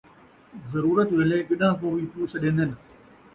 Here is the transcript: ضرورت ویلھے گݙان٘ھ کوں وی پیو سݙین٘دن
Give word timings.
ضرورت 0.71 1.09
ویلھے 1.13 1.39
گݙان٘ھ 1.49 1.77
کوں 1.79 1.91
وی 1.95 2.03
پیو 2.11 2.23
سݙین٘دن 2.31 2.69